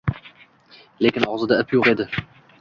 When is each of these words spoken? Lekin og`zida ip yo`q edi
Lekin 1.07 1.27
og`zida 1.33 1.61
ip 1.65 1.77
yo`q 1.77 1.85
edi 1.93 2.09